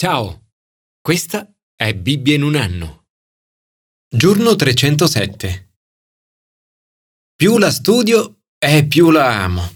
Ciao, 0.00 0.52
questa 1.00 1.52
è 1.74 1.92
Bibbia 1.92 2.36
in 2.36 2.44
un 2.44 2.54
anno. 2.54 3.06
Giorno 4.08 4.54
307. 4.54 5.72
Più 7.34 7.58
la 7.58 7.72
studio 7.72 8.42
e 8.56 8.86
più 8.86 9.10
la 9.10 9.42
amo. 9.42 9.68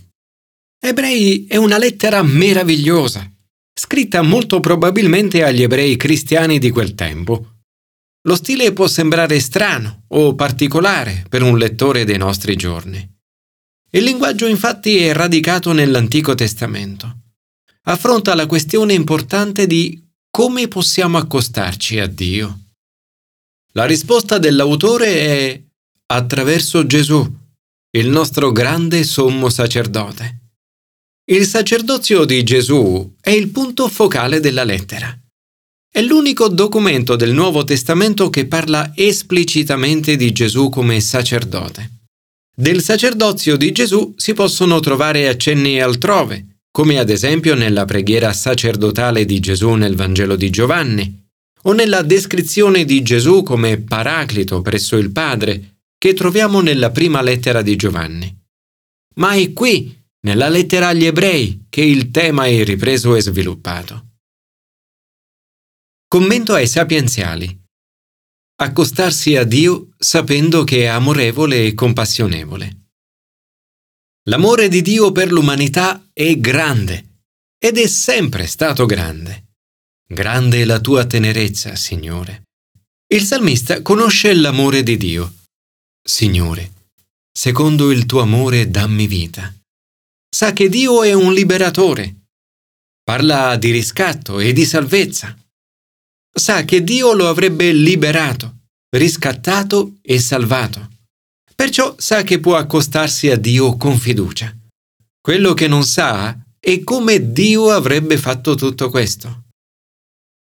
Ebrei 0.79 1.47
è 1.49 1.57
una 1.57 1.77
lettera 1.77 2.23
meravigliosa, 2.23 3.29
scritta 3.75 4.23
molto 4.23 4.61
probabilmente 4.61 5.43
agli 5.43 5.63
ebrei 5.63 5.97
cristiani 5.97 6.61
di 6.61 6.71
quel 6.71 6.95
tempo. 6.95 7.63
Lo 8.25 8.37
stile 8.37 8.73
può 8.73 8.87
sembrare 8.87 9.41
strano 9.41 10.05
o 10.07 10.37
particolare 10.37 11.25
per 11.29 11.43
un 11.43 11.59
lettore 11.59 12.05
dei 12.05 12.19
nostri 12.19 12.55
giorni. 12.55 13.13
Il 13.91 14.05
linguaggio 14.05 14.47
infatti 14.47 14.99
è 14.99 15.13
radicato 15.13 15.73
nell'Antico 15.73 16.37
Testamento. 16.37 17.17
Affronta 17.87 18.37
la 18.37 18.47
questione 18.47 18.93
importante 18.93 19.67
di 19.67 20.11
come 20.35 20.67
possiamo 20.67 21.19
accostarci 21.19 21.99
a 21.99 22.07
Dio. 22.07 22.61
La 23.73 23.85
risposta 23.85 24.39
dell'autore 24.39 25.07
è 25.07 25.63
attraverso 26.07 26.87
Gesù, 26.87 27.23
il 27.91 28.09
nostro 28.09 28.51
grande 28.51 29.05
sommo 29.05 29.51
sacerdote. 29.51 30.39
Il 31.27 31.47
sacerdozio 31.47 32.25
di 32.25 32.43
Gesù 32.45 33.15
è 33.21 33.29
il 33.29 33.51
punto 33.51 33.89
focale 33.89 34.41
della 34.41 34.65
lettera. 34.65 35.15
È 35.87 36.01
l'unico 36.01 36.49
documento 36.49 37.15
del 37.15 37.33
Nuovo 37.35 37.65
Testamento 37.65 38.31
che 38.31 38.47
parla 38.47 38.91
esplicitamente 38.95 40.17
di 40.17 40.33
Gesù 40.33 40.71
come 40.71 40.99
sacerdote. 41.03 42.07
Del 42.57 42.81
sacerdozio 42.81 43.59
di 43.59 43.71
Gesù 43.71 44.15
si 44.17 44.33
possono 44.33 44.81
trovare 44.81 45.29
accenni 45.29 45.79
altrove, 45.79 46.52
come 46.73 46.99
ad 46.99 47.11
esempio 47.11 47.55
nella 47.55 47.85
preghiera 47.85 48.33
sacerdotale 48.33 49.25
di 49.25 49.39
Gesù 49.39 49.75
nel 49.75 49.95
Vangelo 49.95 50.35
di 50.35 50.51
Giovanni, 50.51 51.21
o 51.65 51.73
nella 51.73 52.03
descrizione 52.03 52.85
di 52.85 53.03
Gesù 53.03 53.45
come 53.45 53.79
Paraclito 53.79 54.63
presso 54.63 54.97
il 54.97 55.13
Padre, 55.13 55.77
che 55.97 56.15
troviamo 56.15 56.61
nella 56.61 56.91
prima 56.91 57.23
lettera 57.23 57.63
di 57.63 57.77
Giovanni. 57.77 58.37
Ma 59.17 59.35
è 59.35 59.53
qui, 59.53 59.97
nella 60.23 60.49
lettera 60.49 60.89
agli 60.89 61.05
ebrei, 61.05 61.67
che 61.69 61.83
il 61.83 62.11
tema 62.11 62.47
è 62.47 62.65
ripreso 62.65 63.15
e 63.15 63.21
sviluppato. 63.21 64.07
Commento 66.09 66.55
ai 66.55 66.67
sapienziali 66.67 67.61
accostarsi 68.63 69.37
a 69.37 69.45
Dio 69.45 69.89
sapendo 69.99 70.63
che 70.63 70.83
è 70.83 70.87
amorevole 70.87 71.65
e 71.65 71.75
compassionevole. 71.75 72.82
L'amore 74.29 74.69
di 74.69 74.83
Dio 74.83 75.13
per 75.13 75.33
l'umanità 75.33 76.09
è 76.13 76.39
grande 76.39 77.21
ed 77.59 77.79
è 77.79 77.87
sempre 77.87 78.47
stato 78.47 78.87
grande. 78.87 79.55
Grande 80.07 80.63
è 80.63 80.65
la 80.65 80.81
tua 80.81 81.05
tenerezza, 81.07 81.75
Signore. 81.75 82.43
Il 83.13 83.23
salmista 83.23 83.83
conosce 83.83 84.35
l'amore 84.35 84.83
di 84.83 84.97
Dio. 84.97 85.35
Signore, 86.03 86.73
secondo 87.33 87.91
il 87.91 88.07
tuo 88.07 88.21
amore 88.21 88.71
dammi 88.71 89.07
vita. 89.07 89.53
Sa 90.29 90.53
che 90.53 90.69
Dio 90.69 91.03
è 91.03 91.13
un 91.13 91.33
liberatore. 91.33 92.27
Parla 93.03 93.57
di 93.57 93.71
riscatto 93.71 94.39
e 94.39 94.53
di 94.53 94.65
salvezza 94.65 95.37
sa 96.35 96.65
che 96.65 96.83
Dio 96.83 97.13
lo 97.13 97.29
avrebbe 97.29 97.73
liberato, 97.73 98.61
riscattato 98.97 99.99
e 100.01 100.19
salvato. 100.19 100.92
Perciò 101.63 101.95
sa 101.97 102.25
che 102.25 102.41
può 102.41 102.57
accostarsi 102.57 103.31
a 103.31 103.37
Dio 103.37 103.77
con 103.77 103.97
fiducia. 103.97 104.53
Quello 105.21 105.55
che 105.55 105.69
non 105.69 105.85
sa 105.85 106.37
è 106.59 106.83
come 106.83 107.31
Dio 107.31 107.71
avrebbe 107.71 108.19
fatto 108.19 108.57
tutto 108.57 108.91
questo. 108.91 109.45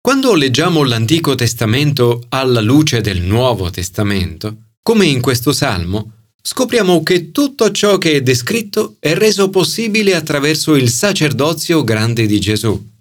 Quando 0.01 0.33
leggiamo 0.33 0.81
l'Antico 0.81 1.35
Testamento 1.35 2.25
alla 2.29 2.59
luce 2.59 3.01
del 3.01 3.21
Nuovo 3.21 3.69
Testamento, 3.69 4.71
come 4.81 5.05
in 5.05 5.21
questo 5.21 5.51
Salmo, 5.51 6.29
scopriamo 6.41 7.03
che 7.03 7.29
tutto 7.29 7.71
ciò 7.71 7.99
che 7.99 8.13
è 8.13 8.21
descritto 8.23 8.95
è 8.97 9.13
reso 9.13 9.51
possibile 9.51 10.15
attraverso 10.15 10.73
il 10.73 10.89
sacerdozio 10.89 11.83
grande 11.83 12.25
di 12.25 12.39
Gesù. 12.39 12.93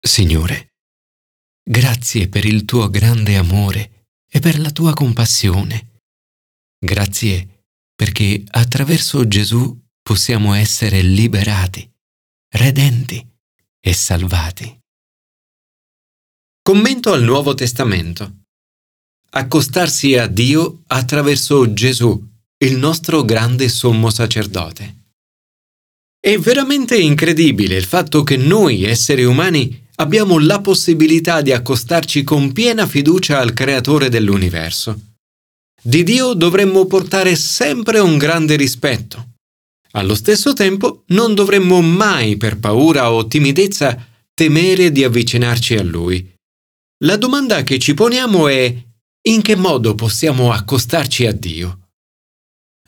Signore, 0.00 0.68
Grazie 1.68 2.28
per 2.28 2.44
il 2.44 2.64
tuo 2.64 2.88
grande 2.88 3.36
amore 3.36 4.06
e 4.30 4.38
per 4.38 4.60
la 4.60 4.70
tua 4.70 4.94
compassione. 4.94 5.87
Grazie 6.78 7.64
perché 7.94 8.44
attraverso 8.50 9.26
Gesù 9.26 9.76
possiamo 10.00 10.54
essere 10.54 11.02
liberati, 11.02 11.90
redenti 12.54 13.26
e 13.80 13.92
salvati. 13.92 14.78
Commento 16.62 17.12
al 17.12 17.24
Nuovo 17.24 17.54
Testamento. 17.54 18.42
Accostarsi 19.30 20.16
a 20.16 20.28
Dio 20.28 20.82
attraverso 20.86 21.72
Gesù, 21.72 22.24
il 22.58 22.76
nostro 22.76 23.24
grande 23.24 23.68
sommo 23.68 24.10
sacerdote. 24.10 24.96
È 26.20 26.38
veramente 26.38 26.96
incredibile 26.96 27.76
il 27.76 27.84
fatto 27.84 28.22
che 28.22 28.36
noi 28.36 28.84
esseri 28.84 29.24
umani 29.24 29.88
abbiamo 29.96 30.38
la 30.38 30.60
possibilità 30.60 31.42
di 31.42 31.52
accostarci 31.52 32.22
con 32.22 32.52
piena 32.52 32.86
fiducia 32.86 33.40
al 33.40 33.52
Creatore 33.52 34.08
dell'universo. 34.08 35.07
Di 35.88 36.02
Dio 36.02 36.34
dovremmo 36.34 36.84
portare 36.84 37.34
sempre 37.34 37.98
un 37.98 38.18
grande 38.18 38.56
rispetto. 38.56 39.36
Allo 39.92 40.14
stesso 40.14 40.52
tempo 40.52 41.04
non 41.06 41.32
dovremmo 41.32 41.80
mai 41.80 42.36
per 42.36 42.58
paura 42.58 43.10
o 43.10 43.26
timidezza 43.26 44.06
temere 44.34 44.92
di 44.92 45.02
avvicinarci 45.02 45.76
a 45.76 45.82
Lui. 45.82 46.30
La 47.04 47.16
domanda 47.16 47.62
che 47.62 47.78
ci 47.78 47.94
poniamo 47.94 48.48
è 48.48 48.84
in 49.28 49.40
che 49.40 49.56
modo 49.56 49.94
possiamo 49.94 50.52
accostarci 50.52 51.24
a 51.24 51.32
Dio? 51.32 51.88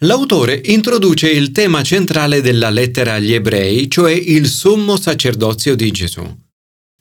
L'autore 0.01 0.61
introduce 0.67 1.31
il 1.31 1.53
tema 1.53 1.83
centrale 1.83 2.43
della 2.43 2.69
lettera 2.69 3.15
agli 3.15 3.33
ebrei, 3.33 3.89
cioè 3.89 4.13
il 4.13 4.47
sommo 4.47 4.99
sacerdozio 4.99 5.75
di 5.75 5.91
Gesù. 5.91 6.50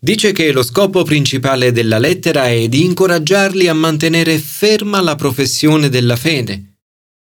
Dice 0.02 0.32
che 0.32 0.54
lo 0.54 0.64
scopo 0.64 1.04
principale 1.04 1.74
della 1.74 1.98
lettera 1.98 2.48
è 2.48 2.70
di 2.70 2.86
incoraggiarli 2.86 3.68
a 3.68 3.74
mantenere 3.74 4.38
ferma 4.40 5.02
la 5.02 5.16
professione 5.16 5.90
della 5.90 6.16
fede. 6.16 6.78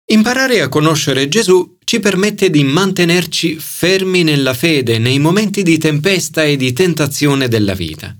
Imparare 0.06 0.60
a 0.60 0.68
conoscere 0.68 1.28
Gesù 1.28 1.78
ci 1.84 2.00
permette 2.00 2.50
di 2.50 2.64
mantenerci 2.64 3.56
fermi 3.58 4.24
nella 4.24 4.54
fede 4.54 4.98
nei 4.98 5.20
momenti 5.20 5.62
di 5.62 5.78
tempesta 5.78 6.42
e 6.42 6.56
di 6.56 6.72
tentazione 6.72 7.46
della 7.46 7.74
vita. 7.74 8.14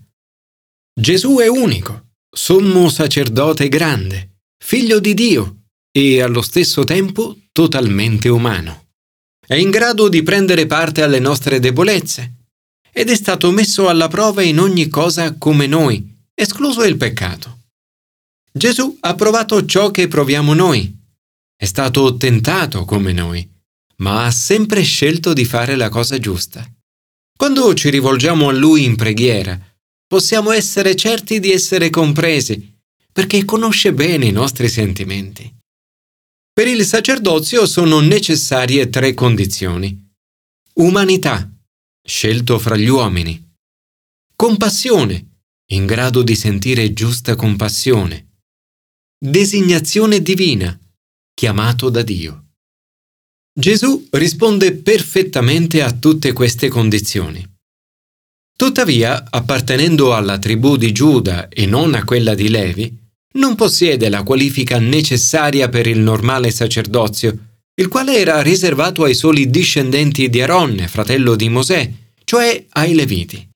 Gesù 0.99 1.39
è 1.39 1.49
unico, 1.49 2.13
sommo 2.31 2.89
sacerdote 2.89 3.69
grande, 3.69 4.37
figlio 4.65 5.01
di 5.01 5.15
Dio 5.15 5.65
e 5.91 6.23
allo 6.23 6.43
stesso 6.43 6.85
tempo 6.85 7.37
totalmente 7.51 8.29
umano. 8.29 8.87
È 9.45 9.55
in 9.55 9.71
grado 9.71 10.09
di 10.09 10.23
prendere 10.23 10.67
parte 10.67 11.03
alle 11.03 11.19
nostre 11.19 11.59
debolezze, 11.59 12.44
ed 12.97 13.11
è 13.11 13.17
stato 13.17 13.51
messo 13.51 13.89
alla 13.89 14.07
prova 14.07 14.43
in 14.43 14.61
ogni 14.61 14.89
cosa 14.89 15.37
come 15.37 15.67
noi, 15.67 16.17
escluso 16.33 16.85
il 16.85 16.97
peccato. 16.97 17.59
Gesù 18.53 18.97
ha 19.01 19.15
provato 19.17 19.67
ciò 19.67 19.91
che 19.91 20.07
proviamo 20.07 20.55
noi. 20.55 20.97
È 21.57 21.65
stato 21.65 22.17
tentato 22.17 22.85
come 22.85 23.13
noi, 23.13 23.47
ma 23.97 24.27
ha 24.27 24.31
sempre 24.31 24.83
scelto 24.83 25.33
di 25.33 25.45
fare 25.45 25.75
la 25.75 25.89
cosa 25.89 26.19
giusta. 26.19 26.65
Quando 27.37 27.75
ci 27.75 27.91
rivolgiamo 27.91 28.49
a 28.49 28.53
Lui 28.53 28.85
in 28.85 28.95
preghiera, 28.95 29.59
possiamo 30.07 30.53
essere 30.53 30.95
certi 30.95 31.41
di 31.41 31.51
essere 31.51 31.91
compresi, 31.91 32.79
perché 33.13 33.45
conosce 33.45 33.93
bene 33.93 34.27
i 34.27 34.33
nostri 34.33 34.69
sentimenti. 34.69 35.53
Per 36.53 36.69
il 36.69 36.85
sacerdozio 36.85 37.67
sono 37.67 37.99
necessarie 37.99 38.89
tre 38.89 39.15
condizioni. 39.15 40.01
Umanità, 40.75 41.51
scelto 42.07 42.59
fra 42.59 42.77
gli 42.77 42.89
uomini. 42.89 43.43
Compassione, 44.37 45.39
in 45.73 45.87
grado 45.87 46.23
di 46.23 46.37
sentire 46.37 46.93
giusta 46.93 47.35
compassione. 47.35 48.33
Designazione 49.19 50.21
divina, 50.21 50.79
chiamato 51.33 51.89
da 51.89 52.03
Dio. 52.03 52.49
Gesù 53.59 54.07
risponde 54.11 54.75
perfettamente 54.75 55.81
a 55.81 55.93
tutte 55.93 56.33
queste 56.35 56.69
condizioni. 56.69 57.43
Tuttavia, 58.55 59.25
appartenendo 59.31 60.15
alla 60.15 60.39
tribù 60.39 60.77
di 60.77 60.93
Giuda 60.93 61.49
e 61.49 61.65
non 61.65 61.95
a 61.95 62.05
quella 62.05 62.35
di 62.35 62.51
Levi, 62.51 63.03
non 63.37 63.55
possiede 63.55 64.11
la 64.11 64.23
qualifica 64.23 64.79
necessaria 64.79 65.71
per 65.71 65.87
il 65.87 66.01
normale 66.01 66.51
sacerdozio 66.51 67.54
il 67.77 67.89
quale 67.89 68.17
era 68.17 68.41
riservato 68.41 69.03
ai 69.03 69.15
soli 69.15 69.51
discendenti 69.51 70.29
di 70.29 70.41
Aaron, 70.41 70.85
fratello 70.89 71.35
di 71.35 71.49
Mosè, 71.49 71.91
cioè 72.25 72.65
ai 72.71 72.95
Leviti. 72.95 73.49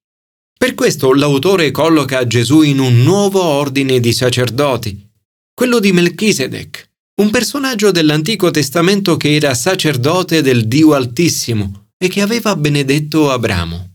Per 0.58 0.74
questo 0.74 1.14
l'autore 1.14 1.70
colloca 1.70 2.26
Gesù 2.26 2.62
in 2.62 2.80
un 2.80 3.02
nuovo 3.04 3.42
ordine 3.42 4.00
di 4.00 4.12
sacerdoti, 4.12 5.08
quello 5.54 5.78
di 5.78 5.92
Melchisedec, 5.92 6.90
un 7.20 7.30
personaggio 7.30 7.92
dell'Antico 7.92 8.50
Testamento 8.50 9.16
che 9.16 9.36
era 9.36 9.54
sacerdote 9.54 10.42
del 10.42 10.66
Dio 10.66 10.94
Altissimo 10.94 11.90
e 11.96 12.08
che 12.08 12.20
aveva 12.20 12.56
benedetto 12.56 13.30
Abramo. 13.30 13.86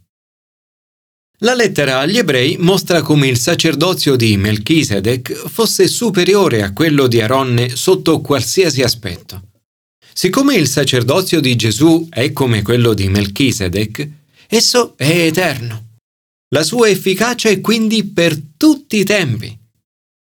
La 1.40 1.54
lettera 1.54 2.00
agli 2.00 2.18
ebrei 2.18 2.56
mostra 2.58 3.02
come 3.02 3.28
il 3.28 3.38
sacerdozio 3.38 4.16
di 4.16 4.38
Melchisedec 4.38 5.34
fosse 5.50 5.88
superiore 5.90 6.64
a 6.64 6.72
quello 6.72 7.08
di 7.08 7.20
Aronne 7.20 7.76
sotto 7.76 8.22
qualsiasi 8.22 8.82
aspetto. 8.82 9.50
Siccome 10.14 10.56
il 10.56 10.68
sacerdozio 10.68 11.40
di 11.42 11.56
Gesù 11.56 12.08
è 12.10 12.32
come 12.32 12.62
quello 12.62 12.94
di 12.94 13.10
Melchisedec, 13.10 14.10
esso 14.48 14.96
è 14.96 15.26
eterno. 15.26 15.98
La 16.54 16.64
sua 16.64 16.88
efficacia 16.88 17.50
è 17.50 17.60
quindi 17.62 18.04
per 18.04 18.40
tutti 18.56 18.98
i 18.98 19.04
tempi, 19.04 19.58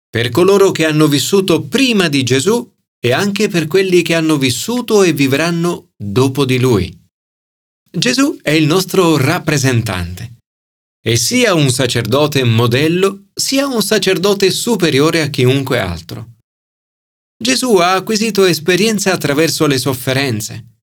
per 0.09 0.29
coloro 0.29 0.71
che 0.71 0.85
hanno 0.85 1.07
vissuto 1.07 1.61
prima 1.61 2.07
di 2.07 2.23
Gesù 2.23 2.67
e 2.99 3.11
anche 3.11 3.49
per 3.49 3.67
quelli 3.67 4.01
che 4.01 4.15
hanno 4.15 4.37
vissuto 4.37 5.03
e 5.03 5.13
vivranno 5.13 5.91
dopo 5.95 6.43
di 6.43 6.59
lui. 6.59 7.01
Gesù 7.91 8.39
è 8.41 8.49
il 8.49 8.65
nostro 8.65 9.17
rappresentante 9.17 10.37
e 11.05 11.15
sia 11.17 11.53
un 11.53 11.69
sacerdote 11.69 12.43
modello, 12.43 13.25
sia 13.33 13.67
un 13.67 13.83
sacerdote 13.83 14.49
superiore 14.49 15.21
a 15.21 15.27
chiunque 15.27 15.77
altro. 15.77 16.32
Gesù 17.43 17.75
ha 17.75 17.95
acquisito 17.95 18.45
esperienza 18.45 19.11
attraverso 19.11 19.67
le 19.67 19.77
sofferenze. 19.77 20.77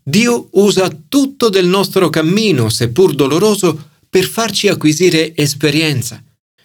Dio 0.00 0.50
usa 0.52 0.88
tutto 1.08 1.48
del 1.48 1.66
nostro 1.66 2.10
cammino, 2.10 2.68
seppur 2.68 3.12
doloroso, 3.12 3.88
per 4.08 4.24
farci 4.24 4.68
acquisire 4.68 5.34
esperienza, 5.34 6.22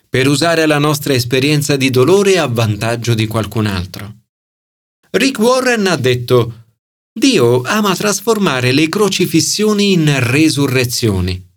per 0.07 0.27
usare 0.27 0.67
la 0.67 0.77
nostra 0.77 1.13
esperienza 1.13 1.75
di 1.75 1.89
dolore 1.89 2.37
a 2.37 2.45
vantaggio 2.45 3.15
di 3.15 3.25
qualcun 3.25 3.65
altro. 3.65 4.17
Rick 5.09 5.39
Warren 5.39 5.87
ha 5.87 5.95
detto 5.95 6.65
Dio 7.11 7.63
ama 7.63 7.95
trasformare 7.95 8.71
le 8.71 8.89
crocifissioni 8.89 9.93
in 9.93 10.19
resurrezioni. 10.19 11.49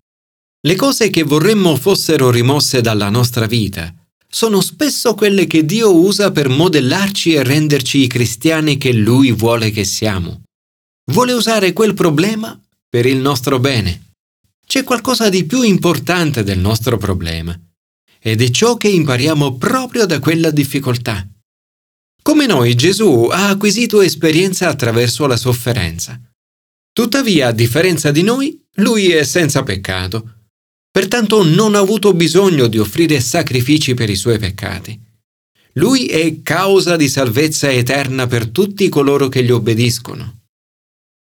Le 0.66 0.74
cose 0.74 1.10
che 1.10 1.22
vorremmo 1.22 1.76
fossero 1.76 2.30
rimosse 2.30 2.80
dalla 2.80 3.10
nostra 3.10 3.44
vita 3.44 3.94
sono 4.34 4.60
spesso 4.60 5.14
quelle 5.14 5.46
che 5.46 5.64
Dio 5.64 5.94
usa 5.94 6.32
per 6.32 6.48
modellarci 6.48 7.34
e 7.34 7.44
renderci 7.44 7.98
i 7.98 8.08
cristiani 8.08 8.78
che 8.78 8.92
Lui 8.92 9.30
vuole 9.30 9.70
che 9.70 9.84
siamo. 9.84 10.42
Vuole 11.12 11.32
usare 11.34 11.72
quel 11.72 11.94
problema 11.94 12.60
per 12.88 13.06
il 13.06 13.18
nostro 13.18 13.60
bene. 13.60 14.10
C'è 14.66 14.82
qualcosa 14.82 15.28
di 15.28 15.44
più 15.44 15.62
importante 15.62 16.42
del 16.42 16.58
nostro 16.58 16.96
problema 16.98 17.56
ed 18.18 18.42
è 18.42 18.50
ciò 18.50 18.76
che 18.76 18.88
impariamo 18.88 19.56
proprio 19.56 20.04
da 20.04 20.18
quella 20.18 20.50
difficoltà. 20.50 21.24
Come 22.20 22.46
noi 22.46 22.74
Gesù 22.74 23.28
ha 23.30 23.50
acquisito 23.50 24.00
esperienza 24.00 24.68
attraverso 24.68 25.28
la 25.28 25.36
sofferenza. 25.36 26.20
Tuttavia, 26.92 27.48
a 27.48 27.52
differenza 27.52 28.10
di 28.10 28.22
noi, 28.22 28.60
lui 28.78 29.12
è 29.12 29.22
senza 29.22 29.62
peccato 29.62 30.43
Pertanto 30.94 31.42
non 31.42 31.74
ha 31.74 31.80
avuto 31.80 32.14
bisogno 32.14 32.68
di 32.68 32.78
offrire 32.78 33.18
sacrifici 33.18 33.94
per 33.94 34.10
i 34.10 34.14
suoi 34.14 34.38
peccati. 34.38 34.96
Lui 35.72 36.06
è 36.06 36.40
causa 36.40 36.94
di 36.94 37.08
salvezza 37.08 37.68
eterna 37.68 38.28
per 38.28 38.46
tutti 38.46 38.88
coloro 38.88 39.26
che 39.28 39.42
gli 39.42 39.50
obbediscono. 39.50 40.42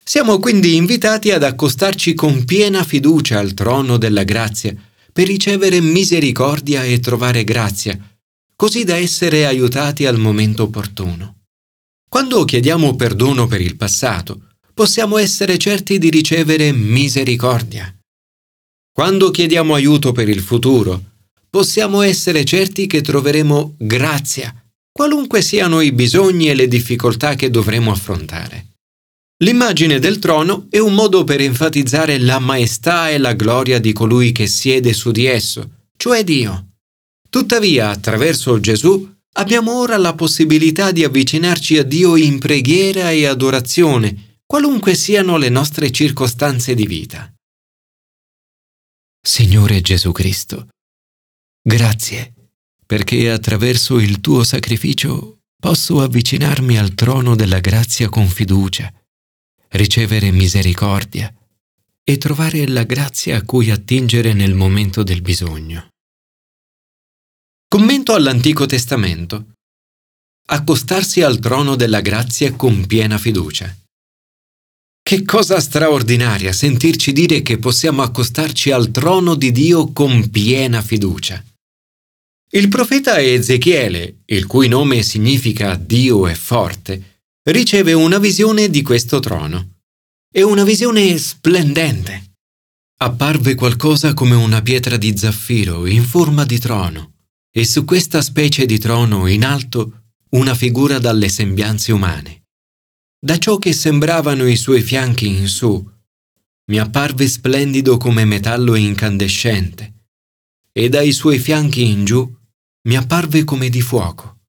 Siamo 0.02 0.38
quindi 0.38 0.76
invitati 0.76 1.32
ad 1.32 1.42
accostarci 1.42 2.14
con 2.14 2.46
piena 2.46 2.82
fiducia 2.82 3.40
al 3.40 3.52
trono 3.52 3.98
della 3.98 4.24
grazia 4.24 4.74
per 5.12 5.26
ricevere 5.26 5.82
misericordia 5.82 6.82
e 6.82 6.98
trovare 7.00 7.44
grazia, 7.44 7.98
così 8.56 8.84
da 8.84 8.96
essere 8.96 9.44
aiutati 9.44 10.06
al 10.06 10.18
momento 10.18 10.62
opportuno. 10.62 11.40
Quando 12.08 12.42
chiediamo 12.46 12.96
perdono 12.96 13.46
per 13.46 13.60
il 13.60 13.76
passato, 13.76 14.44
possiamo 14.72 15.18
essere 15.18 15.58
certi 15.58 15.98
di 15.98 16.08
ricevere 16.08 16.72
misericordia. 16.72 17.92
Quando 18.98 19.30
chiediamo 19.30 19.74
aiuto 19.74 20.10
per 20.10 20.28
il 20.28 20.40
futuro, 20.40 21.00
possiamo 21.48 22.02
essere 22.02 22.44
certi 22.44 22.88
che 22.88 23.00
troveremo 23.00 23.76
grazia, 23.78 24.52
qualunque 24.90 25.40
siano 25.40 25.80
i 25.80 25.92
bisogni 25.92 26.48
e 26.48 26.54
le 26.54 26.66
difficoltà 26.66 27.36
che 27.36 27.48
dovremo 27.48 27.92
affrontare. 27.92 28.70
L'immagine 29.44 30.00
del 30.00 30.18
trono 30.18 30.66
è 30.68 30.78
un 30.78 30.94
modo 30.94 31.22
per 31.22 31.40
enfatizzare 31.40 32.18
la 32.18 32.40
maestà 32.40 33.08
e 33.08 33.18
la 33.18 33.34
gloria 33.34 33.78
di 33.78 33.92
colui 33.92 34.32
che 34.32 34.48
siede 34.48 34.92
su 34.92 35.12
di 35.12 35.26
esso, 35.26 35.70
cioè 35.96 36.24
Dio. 36.24 36.70
Tuttavia, 37.30 37.90
attraverso 37.90 38.58
Gesù, 38.58 39.08
abbiamo 39.34 39.78
ora 39.78 39.96
la 39.96 40.14
possibilità 40.14 40.90
di 40.90 41.04
avvicinarci 41.04 41.78
a 41.78 41.84
Dio 41.84 42.16
in 42.16 42.40
preghiera 42.40 43.12
e 43.12 43.26
adorazione, 43.26 44.40
qualunque 44.44 44.96
siano 44.96 45.36
le 45.36 45.50
nostre 45.50 45.92
circostanze 45.92 46.74
di 46.74 46.86
vita. 46.86 47.32
Signore 49.20 49.80
Gesù 49.80 50.12
Cristo, 50.12 50.68
grazie 51.62 52.32
perché 52.88 53.30
attraverso 53.30 53.98
il 53.98 54.22
tuo 54.22 54.44
sacrificio 54.44 55.40
posso 55.60 56.00
avvicinarmi 56.00 56.78
al 56.78 56.94
trono 56.94 57.34
della 57.34 57.60
grazia 57.60 58.08
con 58.08 58.26
fiducia, 58.26 58.90
ricevere 59.72 60.30
misericordia 60.30 61.30
e 62.02 62.16
trovare 62.16 62.66
la 62.66 62.84
grazia 62.84 63.36
a 63.36 63.42
cui 63.42 63.70
attingere 63.70 64.32
nel 64.32 64.54
momento 64.54 65.02
del 65.02 65.20
bisogno. 65.20 65.90
Commento 67.68 68.14
all'Antico 68.14 68.64
Testamento. 68.64 69.52
Accostarsi 70.46 71.20
al 71.20 71.38
trono 71.38 71.76
della 71.76 72.00
grazia 72.00 72.54
con 72.54 72.86
piena 72.86 73.18
fiducia. 73.18 73.76
Che 75.08 75.24
cosa 75.24 75.58
straordinaria 75.58 76.52
sentirci 76.52 77.12
dire 77.12 77.40
che 77.40 77.56
possiamo 77.56 78.02
accostarci 78.02 78.72
al 78.72 78.90
trono 78.90 79.36
di 79.36 79.52
Dio 79.52 79.90
con 79.90 80.28
piena 80.28 80.82
fiducia. 80.82 81.42
Il 82.50 82.68
profeta 82.68 83.18
Ezechiele, 83.18 84.18
il 84.26 84.44
cui 84.44 84.68
nome 84.68 85.02
significa 85.02 85.76
Dio 85.76 86.26
è 86.26 86.34
forte, 86.34 87.22
riceve 87.44 87.94
una 87.94 88.18
visione 88.18 88.68
di 88.68 88.82
questo 88.82 89.18
trono. 89.18 89.76
È 90.30 90.42
una 90.42 90.64
visione 90.64 91.16
splendente. 91.16 92.32
Apparve 92.98 93.54
qualcosa 93.54 94.12
come 94.12 94.34
una 94.34 94.60
pietra 94.60 94.98
di 94.98 95.16
zaffiro 95.16 95.86
in 95.86 96.04
forma 96.04 96.44
di 96.44 96.58
trono, 96.58 97.12
e 97.50 97.64
su 97.64 97.86
questa 97.86 98.20
specie 98.20 98.66
di 98.66 98.78
trono 98.78 99.26
in 99.26 99.46
alto 99.46 100.02
una 100.32 100.54
figura 100.54 100.98
dalle 100.98 101.30
sembianze 101.30 101.92
umane 101.92 102.37
da 103.20 103.38
ciò 103.38 103.58
che 103.58 103.72
sembravano 103.72 104.46
i 104.46 104.56
suoi 104.56 104.80
fianchi 104.82 105.26
in 105.26 105.48
su, 105.48 105.84
mi 106.70 106.78
apparve 106.78 107.26
splendido 107.26 107.96
come 107.96 108.24
metallo 108.24 108.74
incandescente, 108.74 110.06
e 110.72 110.88
dai 110.88 111.12
suoi 111.12 111.38
fianchi 111.38 111.84
in 111.84 112.04
giù 112.04 112.36
mi 112.88 112.96
apparve 112.96 113.44
come 113.44 113.68
di 113.68 113.80
fuoco. 113.80 114.42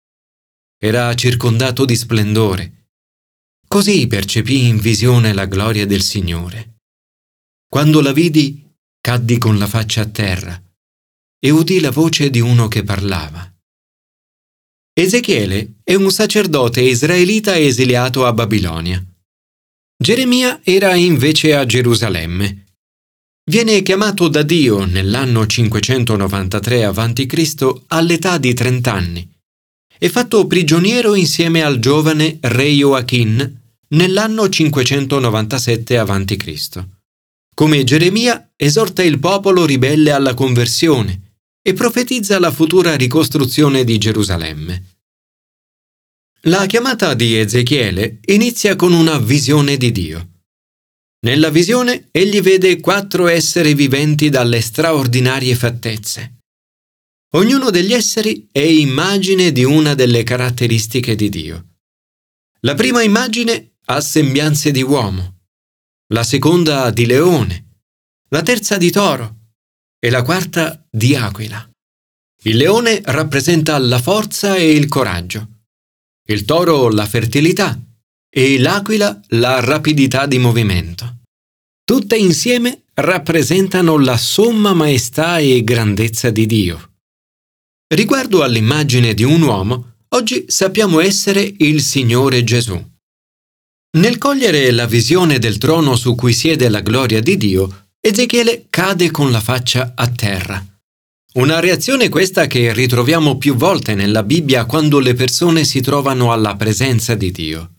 Era 0.77 1.13
circondato 1.15 1.85
di 1.85 1.95
splendore. 1.95 2.87
Così 3.67 4.07
percepii 4.07 4.67
in 4.67 4.77
visione 4.77 5.33
la 5.33 5.45
gloria 5.45 5.85
del 5.85 6.01
Signore. 6.01 6.77
Quando 7.67 8.01
la 8.01 8.13
vidi, 8.13 8.65
caddi 9.01 9.37
con 9.37 9.57
la 9.57 9.67
faccia 9.67 10.01
a 10.01 10.05
terra 10.05 10.61
e 11.39 11.49
udì 11.49 11.79
la 11.79 11.91
voce 11.91 12.29
di 12.29 12.39
uno 12.39 12.67
che 12.67 12.83
parlava. 12.83 13.48
Ezechiele 14.99 15.75
è 15.81 15.95
un 15.95 16.11
sacerdote 16.11 16.81
israelita 16.81 17.57
esiliato 17.57 18.25
a 18.25 18.33
Babilonia. 18.33 19.01
Geremia 19.97 20.59
era 20.61 20.93
invece 20.93 21.55
a 21.55 21.65
Gerusalemme. 21.65 22.65
Viene 23.49 23.81
chiamato 23.81 24.27
da 24.27 24.41
Dio 24.41 24.83
nell'anno 24.83 25.45
593 25.45 26.83
a.C. 26.83 27.81
all'età 27.87 28.37
di 28.37 28.53
30 28.53 28.93
anni 28.93 29.29
e 29.97 30.09
fatto 30.09 30.45
prigioniero 30.47 31.15
insieme 31.15 31.63
al 31.63 31.79
giovane 31.79 32.37
re 32.41 32.69
Joachim 32.69 33.57
nell'anno 33.91 34.49
597 34.49 35.97
a.C. 35.97 36.83
Come 37.55 37.83
Geremia 37.85 38.51
esorta 38.57 39.01
il 39.01 39.17
popolo 39.19 39.65
ribelle 39.65 40.11
alla 40.11 40.33
conversione 40.33 41.28
e 41.61 41.73
profetizza 41.73 42.39
la 42.39 42.51
futura 42.51 42.95
ricostruzione 42.95 43.83
di 43.83 43.97
Gerusalemme. 43.97 44.97
La 46.43 46.65
chiamata 46.65 47.13
di 47.15 47.35
Ezechiele 47.35 48.19
inizia 48.25 48.75
con 48.75 48.93
una 48.93 49.17
visione 49.17 49.75
di 49.75 49.91
Dio. 49.91 50.29
Nella 51.25 51.49
visione 51.49 52.07
egli 52.11 52.39
vede 52.39 52.79
quattro 52.79 53.27
esseri 53.27 53.73
viventi 53.73 54.29
dalle 54.29 54.61
straordinarie 54.61 55.53
fattezze. 55.53 56.37
Ognuno 57.33 57.69
degli 57.71 57.93
esseri 57.93 58.47
è 58.51 58.61
immagine 58.61 59.51
di 59.51 59.65
una 59.65 59.95
delle 59.95 60.23
caratteristiche 60.23 61.15
di 61.15 61.27
Dio. 61.27 61.67
La 62.61 62.73
prima 62.73 63.03
immagine 63.03 63.75
ha 63.85 63.99
sembianze 63.99 64.71
di 64.71 64.81
uomo, 64.81 65.41
la 66.13 66.23
seconda 66.23 66.89
di 66.89 67.05
leone, 67.05 67.81
la 68.29 68.41
terza 68.41 68.77
di 68.77 68.89
toro 68.91 69.38
e 69.99 70.09
la 70.09 70.23
quarta 70.23 70.83
di 70.89 71.15
aquila. 71.15 71.69
Il 72.43 72.57
leone 72.57 73.01
rappresenta 73.03 73.77
la 73.77 73.99
forza 73.99 74.55
e 74.55 74.71
il 74.71 74.87
coraggio 74.87 75.57
il 76.29 76.45
toro 76.45 76.89
la 76.89 77.07
fertilità 77.07 77.79
e 78.29 78.59
l'aquila 78.59 79.19
la 79.29 79.59
rapidità 79.59 80.27
di 80.27 80.37
movimento. 80.37 81.17
tutte 81.83 82.15
insieme 82.15 82.83
rappresentano 82.93 83.97
la 83.97 84.15
somma 84.15 84.75
maestà 84.75 85.39
e 85.39 85.63
grandezza 85.63 86.29
di 86.29 86.45
Dio. 86.45 86.91
Riguardo 87.91 88.43
all'immagine 88.43 89.15
di 89.15 89.23
un 89.23 89.41
uomo, 89.41 89.95
oggi 90.09 90.45
sappiamo 90.47 90.99
essere 90.99 91.51
il 91.57 91.81
Signore 91.81 92.43
Gesù. 92.43 92.79
Nel 93.97 94.19
cogliere 94.19 94.69
la 94.69 94.85
visione 94.85 95.39
del 95.39 95.57
trono 95.57 95.95
su 95.95 96.13
cui 96.13 96.33
siede 96.33 96.69
la 96.69 96.81
gloria 96.81 97.21
di 97.21 97.37
Dio, 97.37 97.88
Ezechiele 98.01 98.67
cade 98.69 99.11
con 99.11 99.29
la 99.29 99.41
faccia 99.41 99.91
a 99.93 100.07
terra. 100.07 100.65
Una 101.33 101.59
reazione 101.59 102.07
questa 102.07 102.47
che 102.47 102.71
ritroviamo 102.71 103.37
più 103.37 103.55
volte 103.55 103.93
nella 103.93 104.23
Bibbia 104.23 104.63
quando 104.63 104.99
le 104.99 105.13
persone 105.15 105.65
si 105.65 105.81
trovano 105.81 106.31
alla 106.31 106.55
presenza 106.55 107.13
di 107.15 107.29
Dio. 107.31 107.73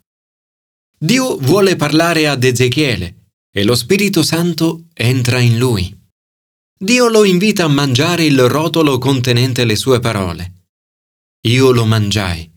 Dio 0.98 1.38
vuole 1.38 1.74
parlare 1.76 2.28
ad 2.28 2.44
Ezechiele 2.44 3.30
e 3.50 3.64
lo 3.64 3.74
Spirito 3.74 4.22
Santo 4.22 4.88
entra 4.92 5.40
in 5.40 5.56
lui. 5.56 5.98
Dio 6.78 7.08
lo 7.08 7.24
invita 7.24 7.64
a 7.64 7.68
mangiare 7.68 8.26
il 8.26 8.46
rotolo 8.46 8.98
contenente 8.98 9.64
le 9.64 9.74
sue 9.74 10.00
parole. 10.00 10.66
Io 11.46 11.70
lo 11.70 11.86
mangiai. 11.86 12.48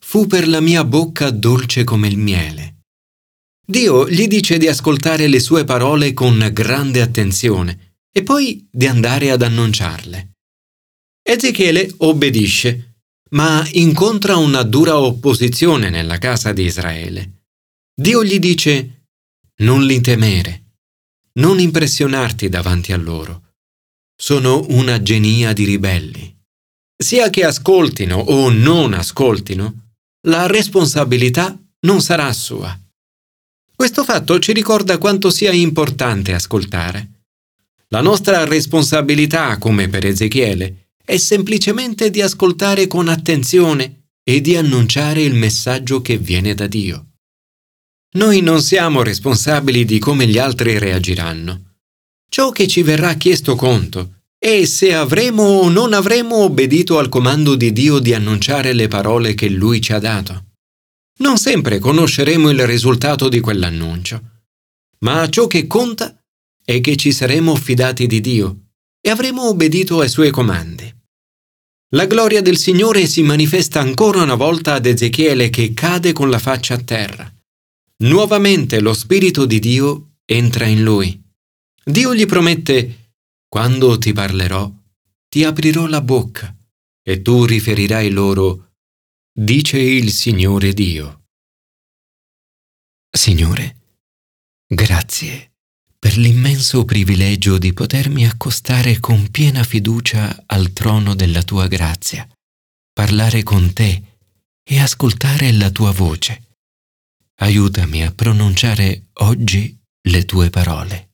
Fu 0.00 0.26
per 0.26 0.46
la 0.46 0.60
mia 0.60 0.84
bocca 0.84 1.30
dolce 1.30 1.82
come 1.82 2.08
il 2.08 2.18
miele. 2.18 2.73
Dio 3.66 4.06
gli 4.08 4.26
dice 4.26 4.58
di 4.58 4.68
ascoltare 4.68 5.26
le 5.26 5.40
sue 5.40 5.64
parole 5.64 6.12
con 6.12 6.50
grande 6.52 7.00
attenzione 7.00 7.96
e 8.12 8.22
poi 8.22 8.68
di 8.70 8.86
andare 8.86 9.30
ad 9.30 9.40
annunciarle. 9.40 10.32
Ezechiele 11.22 11.90
obbedisce, 11.98 12.98
ma 13.30 13.66
incontra 13.72 14.36
una 14.36 14.62
dura 14.62 14.98
opposizione 14.98 15.88
nella 15.88 16.18
casa 16.18 16.52
di 16.52 16.64
Israele. 16.64 17.44
Dio 17.94 18.22
gli 18.22 18.38
dice, 18.38 19.06
non 19.62 19.84
li 19.84 20.00
temere, 20.02 20.64
non 21.38 21.58
impressionarti 21.58 22.50
davanti 22.50 22.92
a 22.92 22.98
loro. 22.98 23.54
Sono 24.14 24.66
una 24.68 25.00
genia 25.00 25.54
di 25.54 25.64
ribelli. 25.64 26.36
Sia 26.96 27.30
che 27.30 27.44
ascoltino 27.44 28.16
o 28.16 28.50
non 28.50 28.92
ascoltino, 28.92 29.94
la 30.26 30.46
responsabilità 30.46 31.58
non 31.80 32.02
sarà 32.02 32.30
sua. 32.32 32.78
Questo 33.76 34.04
fatto 34.04 34.38
ci 34.38 34.52
ricorda 34.52 34.98
quanto 34.98 35.30
sia 35.30 35.52
importante 35.52 36.32
ascoltare. 36.32 37.24
La 37.88 38.00
nostra 38.00 38.44
responsabilità, 38.44 39.58
come 39.58 39.88
per 39.88 40.06
Ezechiele, 40.06 40.90
è 41.04 41.16
semplicemente 41.16 42.10
di 42.10 42.22
ascoltare 42.22 42.86
con 42.86 43.08
attenzione 43.08 44.10
e 44.22 44.40
di 44.40 44.56
annunciare 44.56 45.22
il 45.22 45.34
messaggio 45.34 46.00
che 46.00 46.18
viene 46.18 46.54
da 46.54 46.66
Dio. 46.66 47.06
Noi 48.16 48.40
non 48.40 48.62
siamo 48.62 49.02
responsabili 49.02 49.84
di 49.84 49.98
come 49.98 50.26
gli 50.26 50.38
altri 50.38 50.78
reagiranno. 50.78 51.74
Ciò 52.30 52.50
che 52.50 52.66
ci 52.66 52.82
verrà 52.82 53.14
chiesto 53.14 53.54
conto 53.54 54.22
è 54.38 54.64
se 54.64 54.94
avremo 54.94 55.42
o 55.42 55.68
non 55.68 55.92
avremo 55.92 56.36
obbedito 56.36 56.98
al 56.98 57.08
comando 57.08 57.54
di 57.54 57.72
Dio 57.72 57.98
di 57.98 58.14
annunciare 58.14 58.72
le 58.72 58.88
parole 58.88 59.34
che 59.34 59.48
Lui 59.48 59.80
ci 59.80 59.92
ha 59.92 59.98
dato. 59.98 60.43
Non 61.16 61.38
sempre 61.38 61.78
conosceremo 61.78 62.50
il 62.50 62.66
risultato 62.66 63.28
di 63.28 63.38
quell'annuncio, 63.38 64.42
ma 65.00 65.28
ciò 65.28 65.46
che 65.46 65.66
conta 65.68 66.18
è 66.64 66.80
che 66.80 66.96
ci 66.96 67.12
saremo 67.12 67.54
fidati 67.54 68.06
di 68.06 68.20
Dio 68.20 68.70
e 69.00 69.10
avremo 69.10 69.48
obbedito 69.48 70.00
ai 70.00 70.08
suoi 70.08 70.30
comandi. 70.30 70.92
La 71.94 72.06
gloria 72.06 72.42
del 72.42 72.56
Signore 72.56 73.06
si 73.06 73.22
manifesta 73.22 73.78
ancora 73.78 74.22
una 74.22 74.34
volta 74.34 74.74
ad 74.74 74.86
Ezechiele 74.86 75.50
che 75.50 75.72
cade 75.72 76.12
con 76.12 76.30
la 76.30 76.40
faccia 76.40 76.74
a 76.74 76.82
terra. 76.82 77.32
Nuovamente 77.98 78.80
lo 78.80 78.92
Spirito 78.92 79.46
di 79.46 79.60
Dio 79.60 80.14
entra 80.24 80.64
in 80.64 80.82
lui. 80.82 81.22
Dio 81.84 82.12
gli 82.12 82.26
promette, 82.26 83.12
quando 83.46 83.98
ti 83.98 84.12
parlerò, 84.12 84.68
ti 85.28 85.44
aprirò 85.44 85.86
la 85.86 86.00
bocca 86.00 86.52
e 87.00 87.22
tu 87.22 87.44
riferirai 87.44 88.10
loro, 88.10 88.73
dice 89.36 89.80
il 89.80 90.12
Signore 90.12 90.72
Dio. 90.72 91.24
Signore, 93.10 93.76
grazie 94.64 95.54
per 95.98 96.16
l'immenso 96.16 96.84
privilegio 96.84 97.58
di 97.58 97.72
potermi 97.72 98.26
accostare 98.26 99.00
con 99.00 99.30
piena 99.30 99.64
fiducia 99.64 100.44
al 100.46 100.72
trono 100.72 101.16
della 101.16 101.42
tua 101.42 101.66
grazia, 101.66 102.28
parlare 102.92 103.42
con 103.42 103.72
te 103.72 104.18
e 104.62 104.78
ascoltare 104.78 105.50
la 105.50 105.70
tua 105.70 105.90
voce. 105.90 106.58
Aiutami 107.40 108.04
a 108.04 108.12
pronunciare 108.12 109.06
oggi 109.14 109.76
le 110.02 110.24
tue 110.26 110.48
parole. 110.50 111.13